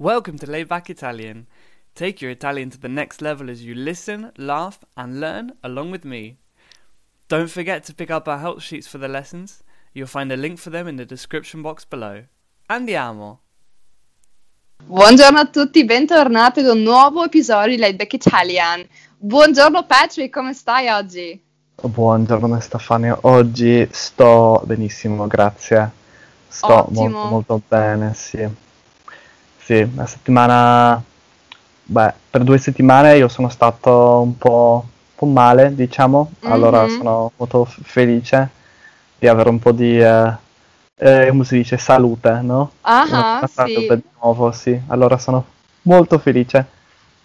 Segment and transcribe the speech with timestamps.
[0.00, 1.48] Welcome to Layback Italian.
[1.96, 6.04] Take your Italian to the next level as you listen, laugh, and learn along with
[6.04, 6.36] me.
[7.26, 9.64] Don't forget to pick up our help sheets for the lessons.
[9.92, 12.22] You'll find a link for them in the description box below.
[12.68, 13.40] Andiamo!
[14.84, 18.86] Buongiorno a tutti, bentornati ad un nuovo episodio di Layback Italian.
[19.16, 21.42] Buongiorno Patrick, come stai oggi?
[21.74, 25.90] Buongiorno Stefania, oggi sto benissimo, grazie.
[26.46, 27.08] Sto Ottimo.
[27.08, 28.66] molto molto bene, sì.
[29.68, 31.02] Sì, la settimana...
[31.90, 36.30] Beh, per due settimane io sono stato un po', un po' male, diciamo.
[36.44, 36.88] Allora Mhm.
[36.96, 38.48] sono molto felice
[39.18, 40.32] di avere un po' di, eh,
[40.96, 42.70] eh, come si dice, salute, no?
[42.80, 43.96] Ah, salute sì.
[43.96, 44.80] di nuovo, sì.
[44.86, 45.44] Allora sono
[45.82, 46.66] molto felice.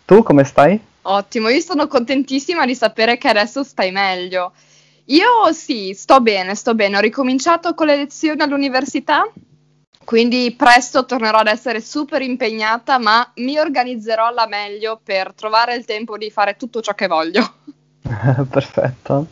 [0.03, 0.77] Tu come stai?
[1.03, 4.51] Ottimo, io sono contentissima di sapere che adesso stai meglio.
[5.05, 6.97] Io sì, sto bene, sto bene.
[6.97, 9.25] Ho ricominciato con le lezioni all'università,
[10.03, 15.85] quindi presto tornerò ad essere super impegnata, ma mi organizzerò alla meglio per trovare il
[15.85, 17.53] tempo di fare tutto ciò che voglio.
[18.49, 19.25] Perfetto.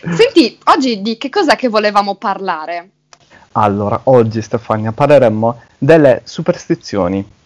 [0.00, 2.90] Senti, oggi di che cos'è che volevamo parlare?
[3.52, 7.36] Allora, oggi Stefania parleremo delle superstizioni.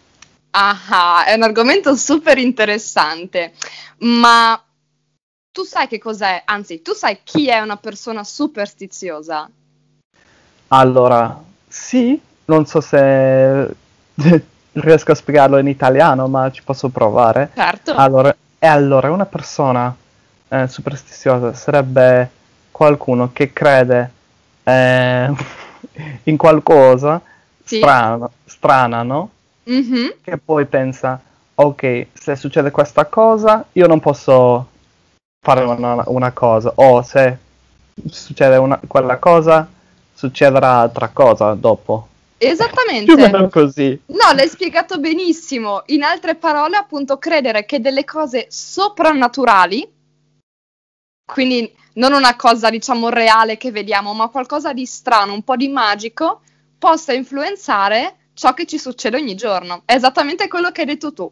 [0.51, 3.55] Ah, è un argomento super interessante,
[3.99, 4.63] ma
[5.51, 6.43] tu sai che cos'è?
[6.45, 9.49] Anzi, tu sai chi è una persona superstiziosa?
[10.69, 13.69] Allora, sì, non so se
[14.73, 17.51] riesco a spiegarlo in italiano, ma ci posso provare.
[17.55, 17.93] Certo.
[17.95, 19.95] Allora, e allora, una persona
[20.49, 22.31] eh, superstiziosa sarebbe
[22.71, 24.11] qualcuno che crede
[24.65, 25.31] eh,
[26.25, 27.21] in qualcosa
[27.65, 27.77] Sì.
[27.79, 29.31] strano, strana, no?
[29.65, 31.21] Mhm, Che poi pensa,
[31.55, 34.67] ok, se succede questa cosa, io non posso
[35.41, 37.39] fare una, una cosa, o se
[38.09, 39.69] succede una- quella cosa,
[40.15, 42.09] succederà altra cosa dopo.
[42.43, 43.15] Più o Esattamente.
[43.15, 44.01] meno così.
[44.07, 45.85] No, l'hai spiegato benissimo.
[45.87, 49.89] In altre parole, appunto, credere che delle cose soprannaturali,
[51.25, 55.69] quindi non una cosa, diciamo, reale che vediamo, ma qualcosa di strano, un po' di
[55.69, 56.41] magico,
[56.77, 59.83] possa influenzare ciò che ci succede ogni giorno.
[59.85, 61.31] È esattamente quello che hai detto tu.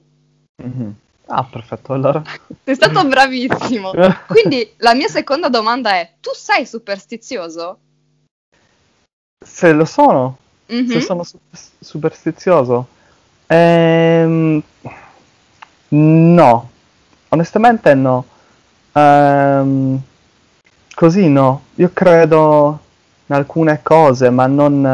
[0.63, 0.95] Mhm.
[1.27, 2.23] Ah, perfetto, allora.
[2.63, 3.93] Sei stato bravissimo.
[4.29, 7.79] Quindi la mia seconda domanda è: tu sei superstizioso?
[9.45, 10.37] Se lo sono,
[10.71, 10.87] Mhm.
[10.89, 11.39] se sono su-
[11.81, 12.87] superstizioso,
[13.47, 14.63] ehm,
[15.89, 16.69] no,
[17.29, 18.25] onestamente no.
[18.93, 20.01] Ehm,
[20.95, 22.79] così no, io credo
[23.27, 24.85] in alcune cose, ma non,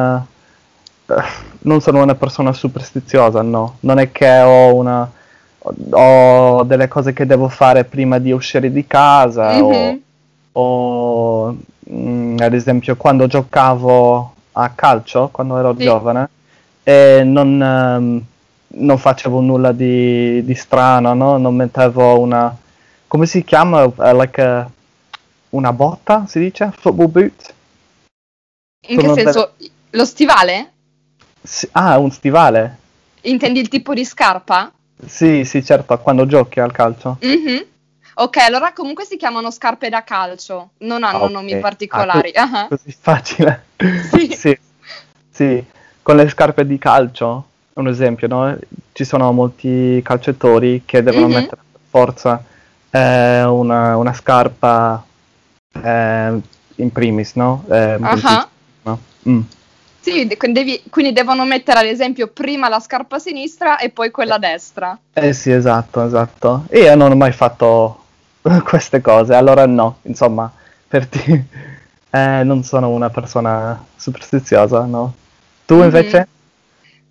[1.06, 1.14] eh,
[1.60, 3.76] non sono una persona superstiziosa, no.
[3.80, 5.10] Non è che ho una,
[5.90, 10.00] ho delle cose che devo fare prima di uscire di casa o Mhm.
[10.58, 11.56] o
[11.90, 15.84] mm, ad esempio quando giocavo a calcio, quando ero Sì.
[15.84, 16.28] giovane,
[16.82, 18.24] e non, ehm,
[18.78, 21.36] non facevo nulla di, di strano, no?
[21.36, 22.54] Non mettevo una...
[23.06, 23.82] come si chiama?
[23.84, 24.68] Eh, like a-
[25.50, 26.70] una botta, si dice?
[26.76, 27.54] Football boot?
[28.88, 29.52] In che Sono delle- senso?
[29.90, 30.72] Lo stivale?
[31.42, 32.78] Sì- ah, un stivale.
[33.22, 34.70] Intendi il tipo di scarpa?
[35.06, 37.18] Sì, sì, certo, quando giochi al calcio.
[37.20, 37.64] Mhm.
[38.18, 41.58] Ok, allora comunque si chiamano scarpe da calcio, non hanno Ah, nomi ok.
[41.60, 42.30] particolari.
[42.34, 42.68] Ah, Ah.
[42.68, 43.64] Così facile.
[45.36, 45.62] Sì.
[46.02, 48.56] Con le scarpe di calcio, un esempio, no?
[48.92, 51.32] Ci sono molti calciatori che devono Mhm.
[51.34, 52.42] mettere per forza
[52.88, 55.04] eh, una, una scarpa
[55.82, 56.40] eh,
[56.76, 57.64] in primis, no?
[57.68, 58.48] Eh, Ah.
[58.82, 58.98] no?
[59.28, 59.40] Mm.
[60.00, 64.38] Sì, de- devi- quindi devono mettere ad esempio prima la scarpa sinistra e poi quella
[64.38, 64.96] destra.
[65.12, 66.64] Eh sì, esatto, esatto.
[66.72, 68.04] Io non ho mai fatto
[68.64, 70.50] queste cose, allora no, insomma,
[70.88, 71.20] per ti...
[72.10, 75.12] eh, non sono una persona superstiziosa, no?
[75.66, 75.84] Tu Mhm.
[75.84, 76.28] invece?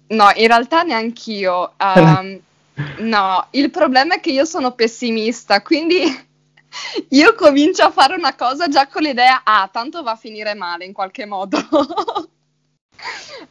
[0.09, 1.73] No, in realtà neanch'io.
[1.77, 2.41] ehm,
[2.99, 6.01] no, il problema è che io sono pessimista, quindi
[7.09, 10.85] io comincio a fare una cosa già con l'idea, ah, tanto va a finire male
[10.85, 11.57] in qualche modo.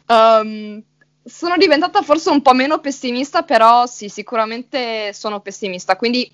[0.07, 0.83] Ehm,
[1.25, 6.31] sono diventata forse un po' meno pessimista, però sì, sicuramente sono pessimista, quindi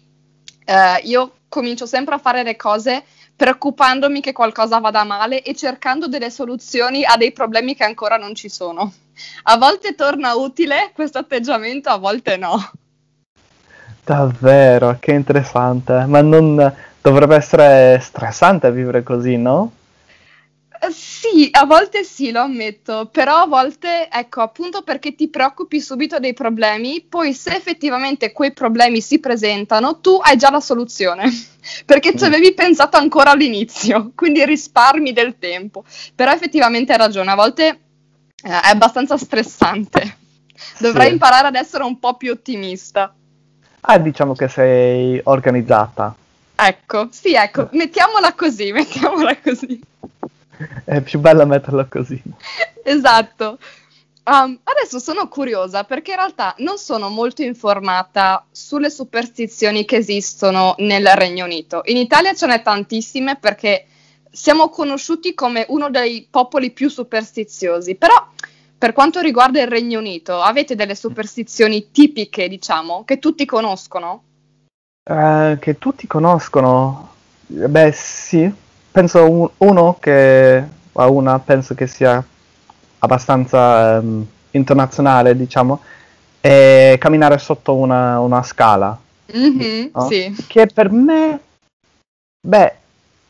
[0.64, 3.04] eh, io comincio sempre a fare le cose
[3.40, 8.34] preoccupandomi che qualcosa vada male e cercando delle soluzioni a dei problemi che ancora non
[8.34, 8.92] ci sono.
[9.44, 12.70] A volte torna utile questo atteggiamento, a volte no.
[14.04, 16.04] Davvero, che interessante.
[16.06, 16.70] Ma non
[17.00, 19.72] dovrebbe essere stressante vivere così, no?
[20.90, 25.80] Eh, Sì, a volte sì, lo ammetto, però a volte, ecco, appunto perché ti preoccupi
[25.80, 31.30] subito dei problemi, poi se effettivamente quei problemi si presentano, tu hai già la soluzione,
[31.84, 32.26] perché ci Mm.
[32.26, 35.84] avevi pensato ancora all'inizio, quindi risparmi del tempo.
[36.14, 37.66] Però effettivamente hai ragione, a volte
[38.42, 40.16] eh, è abbastanza stressante.
[40.78, 41.12] Dovrai Sì.
[41.12, 43.14] imparare ad essere un po' più ottimista.
[43.82, 46.14] Ah, diciamo che sei organizzata.
[46.54, 49.80] Ecco, sì, ecco, mettiamola così, mettiamola così.
[50.84, 52.20] È più bello metterlo così.
[52.82, 53.58] Esatto.
[54.22, 60.74] Um, adesso sono curiosa perché in realtà non sono molto informata sulle superstizioni che esistono
[60.78, 61.80] nel Regno Unito.
[61.86, 63.86] In Italia ce n'è tantissime perché
[64.30, 68.14] siamo conosciuti come uno dei popoli più superstiziosi, però
[68.78, 74.22] per quanto riguarda il Regno Unito, avete delle superstizioni tipiche, diciamo, che tutti conoscono?
[75.02, 77.14] Eh, che tutti conoscono.
[77.46, 78.50] Beh, sì.
[78.92, 82.22] Penso un- uno che, o una, penso che sia
[82.98, 85.80] abbastanza ehm, internazionale, diciamo,
[86.40, 88.98] è camminare sotto una, una scala.
[89.32, 90.06] Mhm, No?
[90.08, 90.34] Sì.
[90.46, 91.40] Che per me,
[92.40, 92.74] beh,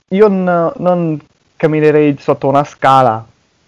[0.08, 1.20] io n- non
[1.56, 3.22] camminerei sotto una scala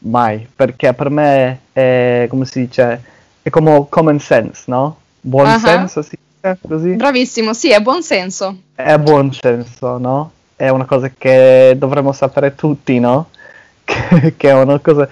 [0.05, 3.03] mai, perché per me è, come si dice,
[3.43, 4.97] è come common sense, no?
[5.21, 5.59] Buon Ah.
[5.59, 6.95] senso, si dice così?
[6.95, 8.57] Bravissimo, sì, è buon senso.
[8.75, 10.31] È buon senso, no?
[10.63, 13.31] È una cosa che dovremmo sapere tutti, no?
[13.85, 15.09] Che, che è una cosa un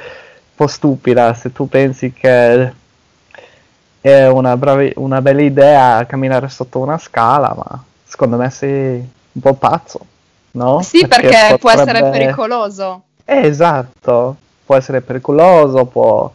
[0.55, 2.73] po' stupida se tu pensi che
[4.01, 8.99] è una, bravi- una bella idea camminare sotto una scala, ma secondo me sei
[9.33, 9.99] un po' pazzo,
[10.53, 10.83] no?
[10.83, 13.03] Sì, perché può essere pericoloso.
[13.25, 16.33] Eh, esatto, può essere pericoloso, può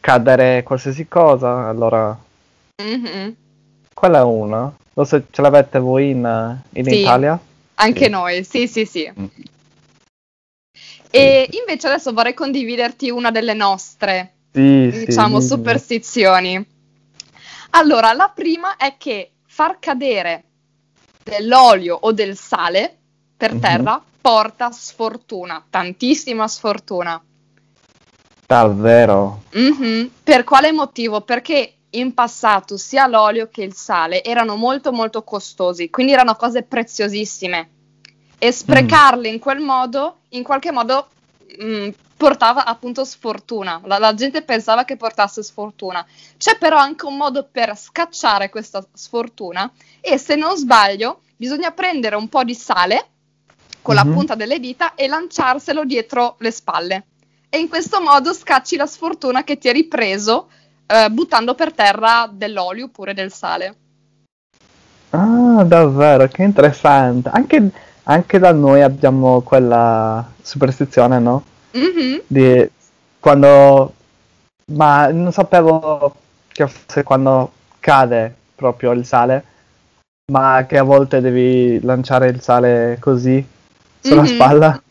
[0.00, 2.16] cadere qualsiasi cosa, allora
[2.82, 3.36] Mhm.
[3.92, 4.72] quella è una.
[4.94, 7.00] Non so se ce l'avete voi in, in Sì.
[7.00, 7.38] Italia?
[7.82, 8.10] Anche Sì.
[8.10, 9.12] noi, sì, sì, sì.
[9.18, 9.24] Mm.
[11.10, 15.48] E invece adesso vorrei condividerti una delle nostre, Sì, sì, diciamo, dimmi.
[15.50, 16.66] superstizioni.
[17.70, 20.44] Allora, la prima è che far cadere
[21.24, 22.96] dell'olio o del sale
[23.36, 23.60] per Mhm.
[23.60, 27.20] terra porta sfortuna, tantissima sfortuna.
[28.46, 29.42] Davvero?
[29.54, 30.10] Mhm.
[30.22, 31.22] Per quale motivo?
[31.22, 36.62] Perché in passato sia l'olio che il sale erano molto molto costosi, quindi erano cose
[36.62, 37.70] preziosissime
[38.38, 41.08] e sprecarle in quel modo, in qualche modo,
[41.58, 43.80] mh, portava appunto sfortuna.
[43.84, 46.04] La, la gente pensava che portasse sfortuna.
[46.38, 52.16] C'è però anche un modo per scacciare questa sfortuna e se non sbaglio bisogna prendere
[52.16, 53.08] un po' di sale
[53.82, 54.12] con la Mhm.
[54.12, 57.06] punta delle dita e lanciarselo dietro le spalle
[57.48, 60.48] e in questo modo scacci la sfortuna che ti eri preso
[60.86, 63.76] eh, buttando per terra dell'olio oppure del sale.
[65.10, 67.28] Ah, davvero, che interessante.
[67.28, 67.70] Anche,
[68.04, 71.44] anche da noi abbiamo quella superstizione, no?
[71.72, 72.22] Mhm.
[72.26, 72.70] Di
[73.20, 73.94] quando...
[74.72, 76.14] Ma non sapevo
[76.48, 79.44] che fosse quando cade proprio il sale,
[80.32, 83.44] ma che a volte devi lanciare il sale così,
[84.00, 84.26] sulla Mhm.
[84.26, 84.82] spalla.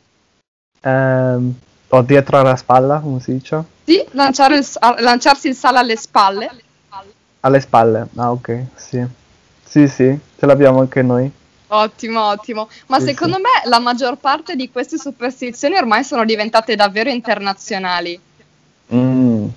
[0.82, 1.60] Ehm,
[1.94, 3.64] o dietro alla spalla, come si dice?
[3.84, 4.68] Sì, lanciare il
[5.00, 6.50] lanciarsi il sale alle spalle.
[7.42, 8.08] Alle spalle.
[8.16, 9.06] Ah, ok, sì.
[9.64, 11.32] Sì, sì, ce l'abbiamo anche noi.
[11.68, 12.68] Ottimo, ottimo.
[12.88, 18.20] Ma Sì, secondo me la maggior parte di queste superstizioni ormai sono diventate davvero internazionali.
[18.94, 19.48] Mm.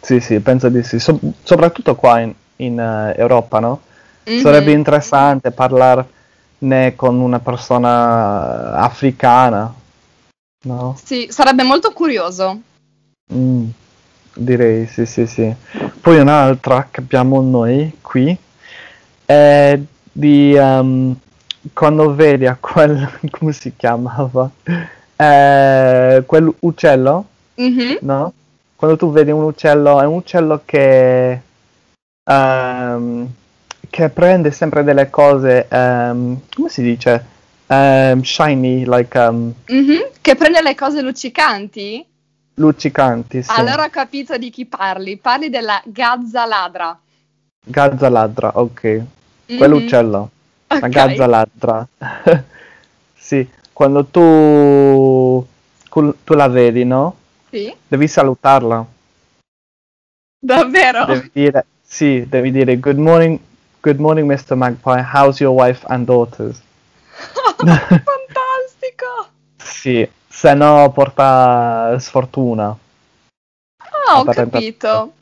[0.00, 0.98] Sì, sì, penso di sì.
[0.98, 3.80] So- soprattutto qua in, in, eh, Europa, no?
[4.24, 4.40] Mhm.
[4.40, 9.72] Sarebbe interessante parlarne con una persona africana,
[10.62, 10.98] no?
[11.02, 12.60] Sì, sarebbe molto curioso.
[13.32, 13.68] Mm,
[14.34, 15.54] direi, sì, sì, sì.
[16.00, 18.36] Poi un'altra che abbiamo noi qui
[19.24, 19.78] è
[20.12, 21.16] di ehm,
[21.72, 24.50] quando vedi a quel, come si chiamava?
[25.16, 27.24] Eh, quell'uccello,
[27.56, 27.98] Mhm.
[28.02, 28.32] no?
[28.76, 31.40] Quando tu vedi un uccello, è un uccello che,
[32.24, 33.28] ehm,
[33.90, 37.24] che prende sempre delle cose, ehm, come si dice?
[37.72, 40.10] Ehm, shiny, like ehm, Mhm.
[40.20, 42.04] Che prende le cose luccicanti?
[42.54, 43.50] luccicanti, sì.
[43.52, 45.16] Allora ho capito di chi parli.
[45.16, 46.98] Parli della gazza ladra.
[47.64, 48.82] Gazza ladra, ok.
[49.46, 49.56] Mhm.
[49.56, 50.30] Quell'uccello,
[50.66, 50.88] la Ok.
[50.88, 51.86] gazza ladra.
[53.30, 55.46] Sì, quando tu,
[55.88, 57.14] tu la vedi, no?
[57.48, 58.84] Sì, Devi salutarla.
[60.42, 61.04] davvero.
[61.04, 63.38] Devi dire, sì, devi dire good morning,
[63.80, 64.56] good morning Mr.
[64.56, 66.60] Magpie, how's your wife and daughters?
[68.04, 69.28] Fantastico.
[69.56, 72.76] Sì, se no porta sfortuna.
[74.08, 75.12] Ah, ho Patente- capito.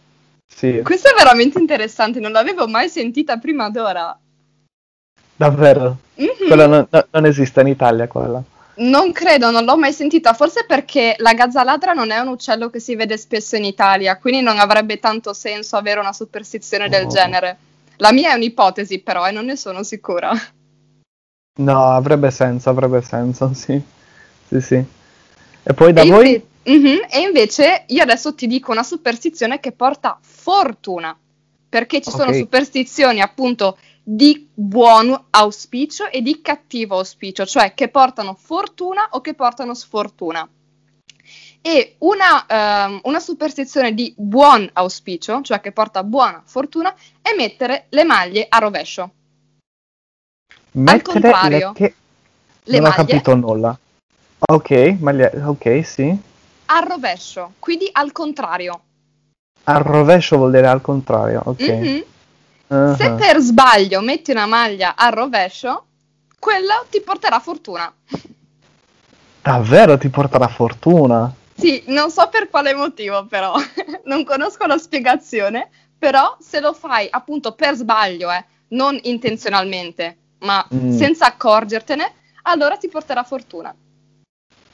[0.50, 4.16] Sì, Questo è veramente interessante, non l'avevo mai sentita prima d'ora.
[5.36, 5.98] davvero.
[6.16, 6.46] Mhm.
[6.48, 8.42] Quella non, no- non esiste in Italia, quella.
[8.80, 12.80] Non credo, non l'ho mai sentita, forse perché la gazzaladra non è un uccello che
[12.80, 17.08] si vede spesso in Italia, quindi non avrebbe tanto senso avere una superstizione del Oh.
[17.08, 17.56] genere.
[17.96, 20.30] La mia è un'ipotesi però e non ne sono sicura.
[21.58, 23.80] No, avrebbe senso, avrebbe senso, sì.
[24.48, 24.84] Sì, sì.
[25.62, 26.26] E poi da E voi?
[26.26, 31.16] inve- Mhm, E invece io adesso ti dico una superstizione che porta fortuna,
[31.68, 32.36] perché ci sono Ok.
[32.36, 39.34] superstizioni appunto di buon auspicio e di cattivo auspicio, cioè che portano fortuna o che
[39.34, 40.46] portano sfortuna.
[41.60, 47.86] E una, ehm, una superstizione di buon auspicio, cioè che porta buona fortuna, è mettere
[47.90, 49.12] le maglie a rovescio.
[50.78, 51.94] Mettere contrario, le che...
[52.64, 53.78] Le non ho maglie capito nulla.
[54.38, 55.32] Ok, maglie...
[55.44, 56.16] ok, sì.
[56.66, 58.80] a rovescio, quindi al contrario.
[59.64, 61.60] Al rovescio vuol dire al contrario, ok.
[61.60, 62.04] Mhm.
[62.68, 62.94] Uh-huh.
[62.96, 65.84] Se per sbaglio metti una maglia al rovescio,
[66.38, 67.92] quello ti porterà fortuna.
[69.42, 71.34] Davvero ti porta la fortuna?
[71.54, 73.54] Sì, non so per quale motivo però,
[74.04, 80.66] non conosco la spiegazione, però se lo fai appunto per sbaglio, eh, non intenzionalmente, ma
[80.74, 80.96] Mm.
[80.96, 83.74] senza accorgertene, allora ti porterà fortuna.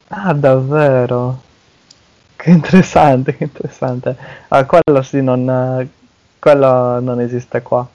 [0.09, 1.43] Ah, davvero?
[2.37, 4.17] Che interessante, che interessante.
[4.49, 5.89] Ah, quello sì, non...
[6.39, 7.87] quello non esiste qua.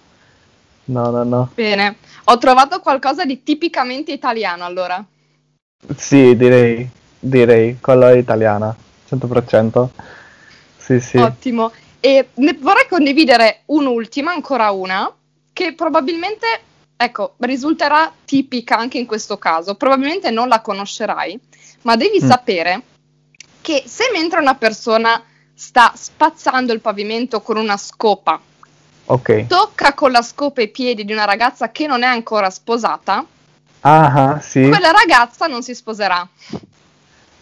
[0.86, 1.52] No, no, no.
[1.54, 5.04] Bene, ho trovato qualcosa di tipicamente italiano allora.
[5.96, 8.76] Sì, direi, direi, quello è italiana,
[9.08, 9.90] 100%.
[10.78, 11.18] Sì, sì.
[11.18, 11.72] Ottimo.
[12.00, 15.14] E ne vorrei condividere un'ultima, ancora una,
[15.54, 16.48] che probabilmente,
[17.02, 19.76] ecco, risulterà tipica anche in questo caso.
[19.76, 21.40] Probabilmente non la conoscerai,
[21.84, 22.28] ma devi Mm.
[22.28, 22.82] sapere
[23.62, 28.38] che se mentre una persona sta spazzando il pavimento con una scopa,
[29.06, 29.48] Ok.
[29.48, 33.26] tocca con la scopa i piedi di una ragazza che non è ancora sposata,
[33.82, 34.68] Ah, ah, sì.
[34.68, 36.28] quella ragazza non si sposerà.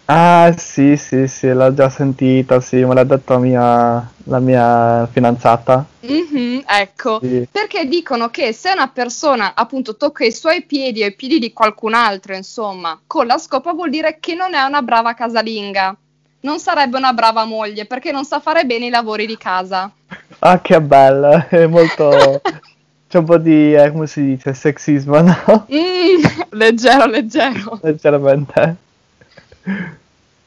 [0.09, 5.85] Ah, sì, sì, sì, l'ho già sentito, sì, me l'ha detto mia, la mia fidanzata.
[5.99, 7.19] Mhm, ecco.
[7.21, 7.45] Sì.
[7.51, 11.51] Perché dicono che se una persona appunto tocca i suoi piedi o i piedi di
[11.51, 15.93] qualcun altro, insomma, con la scopa vuol dire che non è una brava casalinga.
[16.39, 19.91] Non sarebbe una brava moglie perché non sa fare bene i lavori di casa.
[20.39, 22.41] Ah, che bello, è molto...
[23.09, 25.67] C'è un po' di, eh, come si dice, sexismo, no?
[25.71, 27.79] Mm, leggero, leggero.
[27.81, 28.85] Leggermente.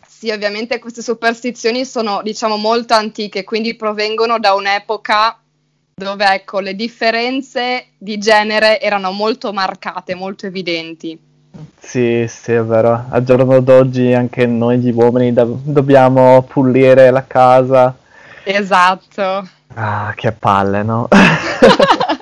[0.06, 5.38] Sì, ovviamente queste superstizioni sono, diciamo, molto antiche, quindi provengono da un'epoca
[5.94, 11.18] dove, ecco, le differenze di genere erano molto marcate, molto evidenti.
[11.78, 13.06] Sì, sì, è vero.
[13.10, 17.94] Al giorno d'oggi anche noi gli uomini do- dobbiamo pulire la casa.
[18.44, 19.48] Esatto.
[19.74, 21.08] Ah, che palle, no?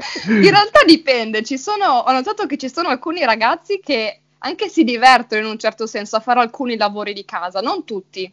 [0.28, 4.84] In realtà dipende, ci sono, ho notato che ci sono alcuni ragazzi che anche si
[4.84, 8.30] divertono in un certo senso a fare alcuni lavori di casa, non tutti.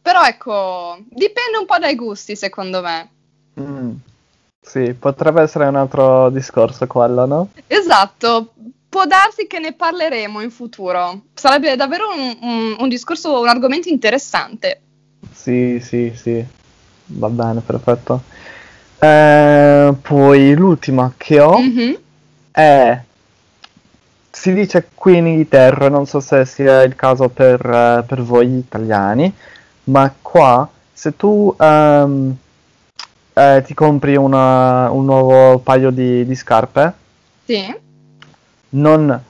[0.00, 3.08] Però ecco, dipende un po' dai gusti, secondo me.
[3.60, 3.92] Mm.
[4.64, 7.48] Sì, potrebbe essere un altro discorso quello, no?
[7.66, 8.52] Esatto,
[8.88, 11.22] può darsi che ne parleremo in futuro.
[11.34, 14.80] Sarebbe davvero un, un- un discorso, un argomento interessante.
[15.32, 16.44] Sì, sì, sì.
[17.06, 18.22] Va bene, perfetto.
[18.98, 21.98] Eh, poi l'ultima che ho Mhm.
[22.52, 23.00] è...
[24.34, 28.56] Si dice qui in Inghilterra, non so se sia il caso per, eh, per voi
[28.56, 29.32] italiani,
[29.84, 32.34] ma qua se tu ehm,
[33.34, 36.92] eh, ti compri una- un nuovo paio di, di scarpe,
[37.44, 37.74] Sì.
[38.70, 39.22] non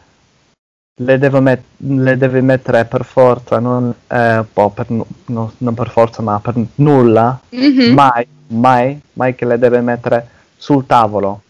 [1.01, 6.23] le, met- le devi mettere per forza, non, eh, per nu- no, non per forza,
[6.23, 7.93] ma per nulla, Mhm.
[7.93, 11.43] mai, mai, mai che le deve mettere sul tavolo.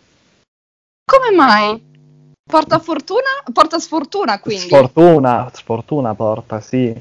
[1.05, 1.91] Come mai?
[2.53, 3.31] Porta fortuna?
[3.51, 4.67] Porta sfortuna, quindi.
[4.67, 6.95] Sfortuna, sfortuna porta, sì.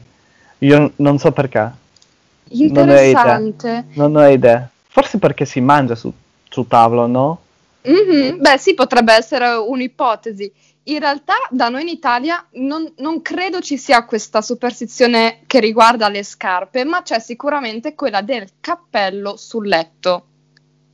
[0.60, 3.38] Io non so perché, non ho idea.
[3.38, 3.86] Interessante.
[3.96, 4.70] non ho idea.
[4.88, 6.10] Forse perché si mangia su,
[6.48, 7.40] sul tavolo, no?
[7.82, 10.50] Mhm, Beh, sì, potrebbe essere un'ipotesi.
[10.84, 16.08] In realtà, da noi in Italia non, non credo ci sia questa superstizione che riguarda
[16.08, 20.26] le scarpe, ma c'è sicuramente quella del cappello sul letto.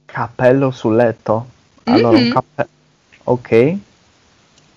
[0.06, 1.46] Cappello sul letto.
[1.84, 2.30] Allora, Mhm.
[2.32, 2.70] cappello.
[3.26, 3.78] Ok.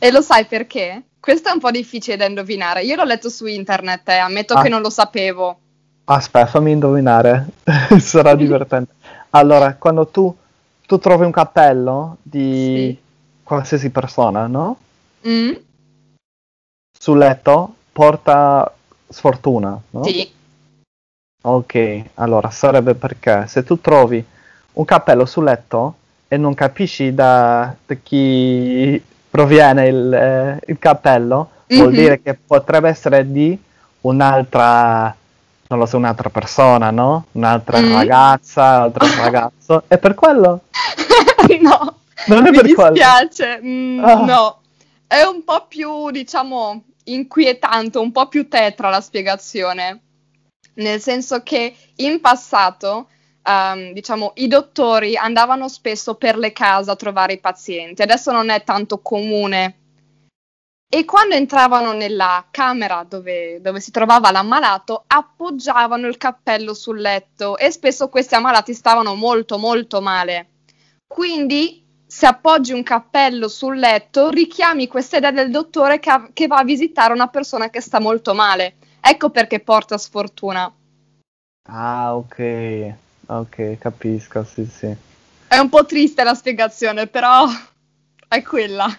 [0.03, 1.03] E lo sai perché?
[1.21, 2.83] Questo è un po' difficile da indovinare.
[2.85, 4.63] Io l'ho letto su internet e ammetto Ah.
[4.63, 5.59] che non lo sapevo.
[6.05, 7.47] Aspetta, fammi indovinare,
[8.01, 8.95] sarà divertente.
[9.31, 10.35] Allora, quando tu,
[10.87, 12.99] tu trovi un cappello di Sì.
[13.45, 14.79] qualsiasi persona, no?
[15.29, 15.53] Mm?
[16.99, 18.73] Sul letto porta
[19.09, 20.03] sfortuna, no?
[20.05, 20.29] Sì.
[21.43, 24.23] Ok, allora sarebbe perché se tu trovi
[24.73, 25.95] un cappello sul letto
[26.29, 31.95] e non capisci da, da chi proviene il, eh, il cappello, vuol Mhm.
[31.95, 33.57] dire che potrebbe essere di
[34.03, 35.15] un'altra,
[35.69, 37.27] non lo so, un'altra persona, no?
[37.33, 37.93] Un'altra Mm.
[37.93, 39.83] ragazza, un altro ragazzo.
[39.89, 40.63] E per quello?
[41.61, 41.97] no,
[42.27, 42.91] Non è mi per quello.
[42.91, 43.61] dispiace.
[43.63, 44.25] Mm, Ah.
[44.25, 44.61] No,
[45.07, 50.01] è un po' più, diciamo, inquietante, un po' più tetra la spiegazione.
[50.75, 53.09] nel senso che in passato,
[53.45, 58.51] um, diciamo, i dottori andavano spesso per le case a trovare i pazienti, adesso non
[58.51, 59.77] è tanto comune.
[60.93, 67.57] E quando entravano nella camera dove, dove si trovava l'ammalato, appoggiavano il cappello sul letto
[67.57, 70.49] e spesso questi ammalati stavano molto molto male.
[71.07, 76.57] Quindi se appoggi un cappello sul letto, richiami questa idea del dottore che, che, va
[76.57, 78.75] a visitare una persona che sta molto male.
[79.01, 80.75] Ecco perché porta sfortuna.
[81.69, 82.95] Ah, ok.
[83.33, 84.93] Ok, capisco, sì, sì.
[85.47, 87.47] È un po' triste la spiegazione, però
[88.27, 88.93] è quella.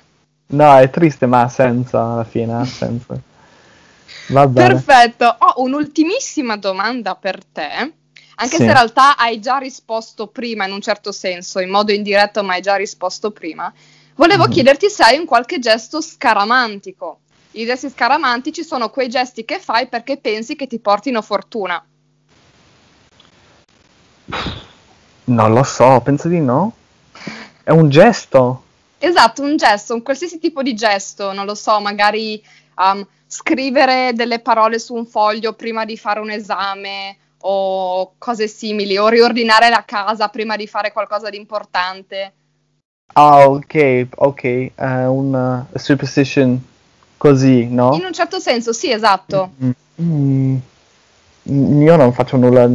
[0.48, 3.22] No, è triste, ma ha senso alla fine, ha senso.
[4.30, 4.70] Va bene.
[4.70, 5.36] Perfetto.
[5.38, 7.94] Ho un'ultimissima domanda per te.
[8.36, 8.62] Anche sì.
[8.62, 12.54] se in realtà hai già risposto prima in un certo senso, in modo indiretto, ma
[12.54, 13.72] hai già risposto prima.
[14.16, 14.52] Volevo mm.
[14.52, 17.20] chiederti se hai un qualche gesto scaramantico.
[17.52, 21.86] I gesti scaramantici sono quei gesti che fai perché pensi che ti portino fortuna.
[25.32, 26.74] Non lo so, penso di no.
[27.64, 28.64] È un gesto.
[28.98, 32.42] Esatto, un gesto, un qualsiasi tipo di gesto, non lo so, magari
[32.76, 38.98] um, scrivere delle parole su un foglio prima di fare un esame o cose simili,
[38.98, 42.34] o riordinare la casa prima di fare qualcosa di importante.
[43.14, 46.62] Ah, ok, ok, uh, una superstition
[47.18, 47.96] così, no?
[47.96, 49.52] In un certo senso, sì, esatto.
[49.64, 50.58] Mm,
[51.50, 52.70] mm, io non faccio nulla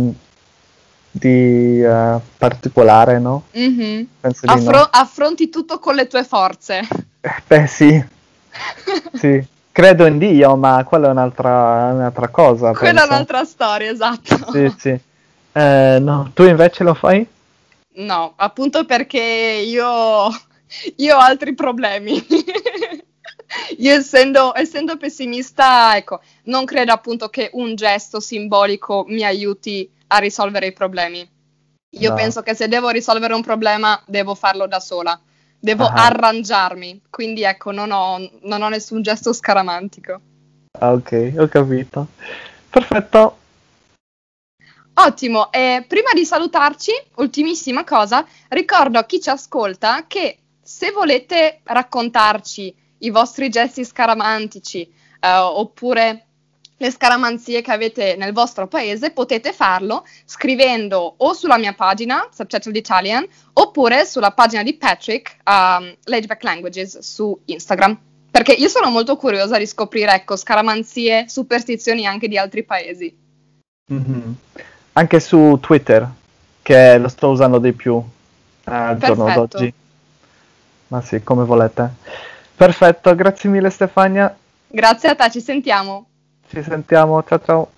[1.19, 3.45] di uh, particolare, no?
[3.57, 4.05] Mm-hmm.
[4.21, 4.89] Affro- no.
[4.91, 6.81] Affronti tutto con le tue forze.
[7.21, 8.05] Eh, beh, sì.
[9.15, 12.73] sì credo in Dio, ma quella è un'altra, un'altra cosa.
[12.73, 13.05] Quella penso.
[13.05, 14.51] è un'altra storia, esatto.
[14.51, 14.99] Sì, sì.
[15.53, 17.27] Eh, no, tu invece lo fai?
[17.97, 20.29] No, appunto perché io,
[20.97, 22.25] io ho altri problemi.
[23.77, 30.19] io essendo, essendo pessimista, ecco, non credo appunto che un gesto simbolico mi aiuti a
[30.19, 31.29] risolvere i problemi.
[31.99, 32.15] Io no.
[32.15, 35.19] penso che se devo risolvere un problema, devo farlo da sola
[35.59, 35.93] devo uh-huh.
[35.95, 40.21] arrangiarmi, quindi ecco, non ho, non ho nessun gesto scaramantico.
[40.79, 42.07] Ah, ok, ho capito.
[42.71, 43.39] Perfetto.
[44.99, 51.61] Ottimo, e prima di salutarci, ultimissima cosa, ricordo a chi ci ascolta che se volete
[51.65, 54.83] raccontarci i vostri gesti scaramantici
[55.21, 56.26] eh, oppure
[56.79, 62.77] le scaramanzie che avete nel vostro paese, potete farlo scrivendo o sulla mia pagina, Subtitled
[62.77, 67.99] Italian, oppure sulla pagina di Patrick, um, Laidback Languages, su Instagram.
[68.31, 73.17] Perché io sono molto curiosa di scoprire, ecco, scaramanzie, superstizioni anche di altri paesi.
[73.91, 74.33] Mm-hmm.
[74.93, 76.07] Anche su Twitter,
[76.61, 79.15] che lo sto usando di più eh, al Perfetto.
[79.15, 79.73] giorno d'oggi.
[80.89, 81.89] Ma sì, come volete.
[82.55, 84.37] Perfetto, grazie mille Stefania.
[84.69, 86.07] Grazie a te, ci sentiamo.
[86.49, 87.73] Ci sentiamo, ciao ciao.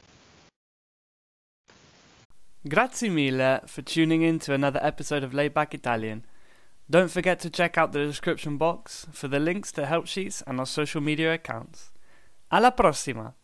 [2.60, 6.22] Grazie mille for tuning in to another episode of Layback Italian.
[6.90, 10.58] Don't forget to check out the description box for the links to help sheets and
[10.58, 11.92] our social media accounts.
[12.50, 13.34] Alla prossima!